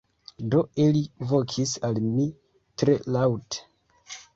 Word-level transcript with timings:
Do, 0.55 0.61
ili 0.85 1.03
vokis 1.33 1.75
al 1.91 2.03
mi 2.09 2.29
tre 2.85 3.01
laŭte: 3.19 3.67